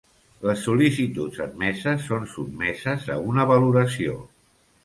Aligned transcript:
Les 0.49 0.63
sol·licituds 0.67 1.43
admeses 1.45 2.03
són 2.09 2.27
sotmeses 2.33 3.07
a 3.17 3.19
una 3.35 3.47
valoració. 3.55 4.21